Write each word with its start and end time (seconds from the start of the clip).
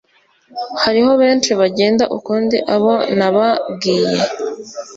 Hariho 0.83 1.11
benshi 1.21 1.51
bagenda 1.61 2.03
ukundi 2.17 2.57
abo 2.75 2.93
nababwiye 3.17 4.17